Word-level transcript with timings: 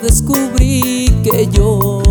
descubrí 0.00 1.06
que 1.22 1.48
yo 1.52 2.02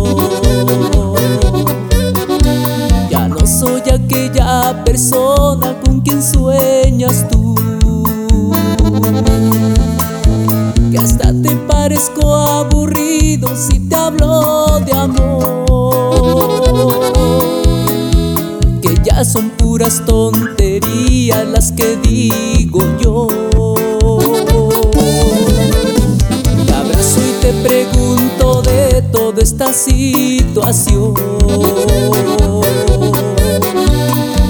ya 3.10 3.28
no 3.28 3.44
soy 3.46 3.82
aquella 3.92 4.84
persona 4.84 5.76
con 5.84 6.00
quien 6.00 6.22
sueñas 6.22 7.26
tú. 7.28 7.54
Que 10.90 10.98
hasta 10.98 11.32
te 11.42 11.56
parezco 11.66 12.34
aburrido 12.34 13.48
si 13.56 13.80
te 13.80 13.96
hablo 13.96 14.80
de 14.80 14.92
amor. 14.92 15.80
Que 18.80 18.94
ya 19.02 19.24
son 19.24 19.50
puras 19.50 20.02
tonterías 20.06 21.46
las 21.48 21.72
que 21.72 21.96
digo 21.96 22.80
yo. 23.00 23.28
Situación. 29.72 31.14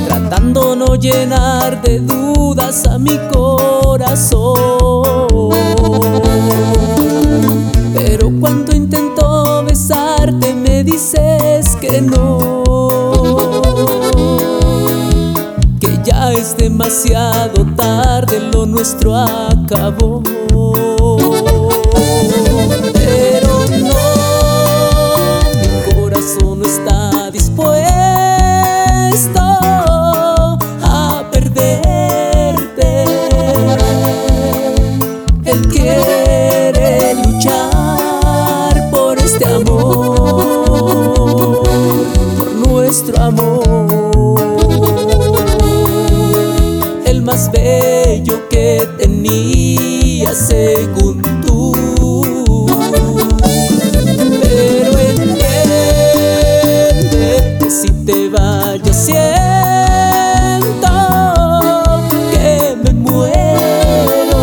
Tratando 0.06 0.76
no 0.76 0.94
llenar 0.94 1.82
de 1.82 2.00
dudas 2.00 2.86
a 2.86 2.98
mi 2.98 3.18
corazón. 3.32 4.46
Pero 7.94 8.30
cuando 8.40 8.74
intento 8.74 9.64
besarte 9.64 10.54
me 10.54 10.84
dices 10.84 11.76
que 11.80 12.00
no. 12.00 12.62
Que 15.80 15.98
ya 16.04 16.32
es 16.32 16.56
demasiado 16.56 17.66
tarde, 17.76 18.40
lo 18.52 18.66
nuestro 18.66 19.14
acabó. 19.14 20.22
Nuestro 42.98 43.22
amor, 43.22 44.40
el 47.04 47.20
más 47.20 47.50
bello 47.52 48.48
que 48.48 48.88
tenía 48.96 50.32
según 50.32 51.20
tú. 51.42 51.74
Pero 54.40 54.98
entiende 54.98 55.44
que 57.60 57.70
si 57.70 57.90
te 58.06 58.30
vayas 58.30 58.96
siento 58.96 59.28
que 62.30 62.76
me 62.82 62.92
muero. 62.94 64.40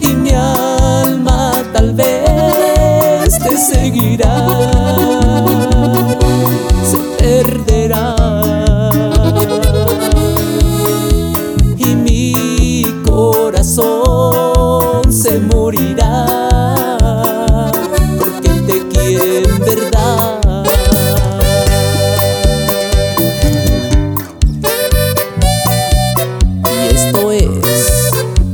Y 0.00 0.08
mi 0.16 0.30
alma 0.30 1.62
tal 1.72 1.94
vez 1.94 3.38
te 3.38 3.56
seguirá, 3.56 4.48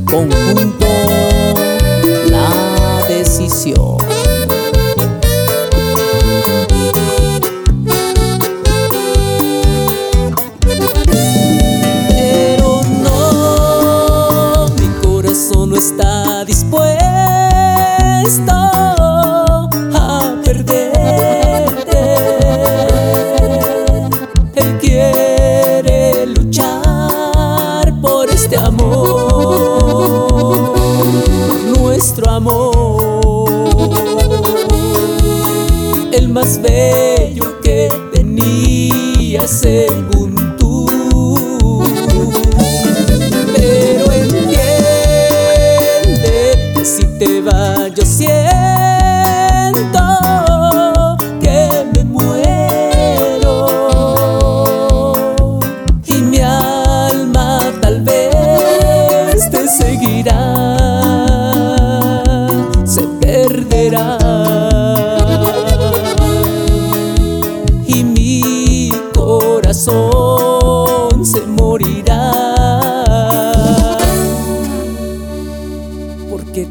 conjunto 0.09 0.87
la 2.29 3.05
decisión. 3.07 3.97
Pero 12.09 12.81
no, 13.03 14.67
mi 14.79 14.87
corazón 15.03 15.69
no 15.69 15.77
está 15.77 16.43
dispuesto 16.45 16.99
el 36.11 36.29
más 36.29 36.61
bello 36.61 37.59
que 37.61 37.89
tenía 38.13 39.47
según 39.47 40.28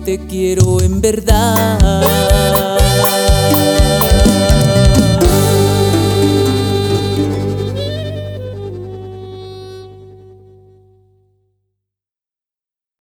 te 0.09 0.19
quiero 0.27 0.81
en 0.81 1.03
verdad. 1.03 2.48